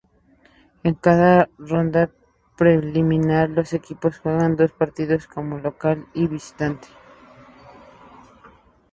En 0.83 0.95
cada 0.95 1.47
ronda 1.59 2.09
preliminar 2.57 3.51
los 3.51 3.71
equipos 3.71 4.17
juegan 4.17 4.55
dos 4.55 4.71
partidos, 4.71 5.27
como 5.27 5.59
local 5.59 6.07
y 6.15 6.25
visitante. 6.27 6.87